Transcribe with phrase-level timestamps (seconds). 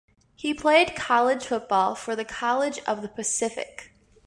[0.35, 3.91] He played college football for the College of the Pacific.